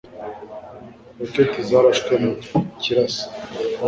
Roketi 1.19 1.59
zarashwe 1.69 2.13
mu 2.23 2.31
kirasa. 2.81 3.25